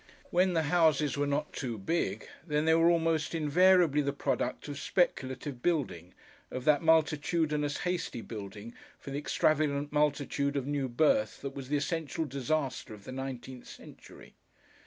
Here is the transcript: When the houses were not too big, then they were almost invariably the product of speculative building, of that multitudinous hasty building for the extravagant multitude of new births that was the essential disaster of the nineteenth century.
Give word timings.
When 0.31 0.53
the 0.53 0.63
houses 0.63 1.15
were 1.15 1.27
not 1.27 1.53
too 1.53 1.77
big, 1.77 2.27
then 2.47 2.65
they 2.65 2.73
were 2.73 2.89
almost 2.89 3.35
invariably 3.35 4.01
the 4.01 4.11
product 4.11 4.67
of 4.67 4.79
speculative 4.79 5.61
building, 5.61 6.15
of 6.49 6.65
that 6.65 6.81
multitudinous 6.81 7.77
hasty 7.77 8.21
building 8.21 8.73
for 8.97 9.11
the 9.11 9.19
extravagant 9.19 9.91
multitude 9.91 10.55
of 10.57 10.65
new 10.65 10.89
births 10.89 11.37
that 11.41 11.53
was 11.53 11.69
the 11.69 11.77
essential 11.77 12.25
disaster 12.25 12.95
of 12.95 13.03
the 13.03 13.11
nineteenth 13.11 13.67
century. 13.67 14.33